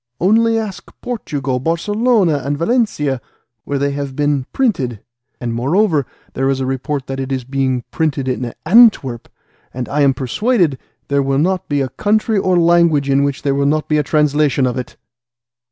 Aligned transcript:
Only 0.19 0.57
ask 0.57 0.91
Portugal, 1.01 1.59
Barcelona, 1.59 2.41
and 2.43 2.57
Valencia, 2.57 3.21
where 3.65 3.77
they 3.77 3.91
have 3.91 4.15
been 4.15 4.47
printed, 4.51 4.99
and 5.39 5.53
moreover 5.53 6.07
there 6.33 6.49
is 6.49 6.59
a 6.59 6.65
report 6.65 7.05
that 7.05 7.19
it 7.19 7.31
is 7.31 7.43
being 7.43 7.83
printed 7.91 8.27
at 8.27 8.57
Antwerp, 8.65 9.29
and 9.71 9.87
I 9.89 10.01
am 10.01 10.15
persuaded 10.15 10.79
there 11.07 11.21
will 11.21 11.37
not 11.37 11.69
be 11.69 11.81
a 11.81 11.89
country 11.89 12.39
or 12.39 12.57
language 12.57 13.11
in 13.11 13.23
which 13.23 13.43
there 13.43 13.53
will 13.53 13.67
not 13.67 13.87
be 13.87 13.99
a 13.99 14.01
translation 14.01 14.65
of 14.65 14.75
it." 14.75 14.97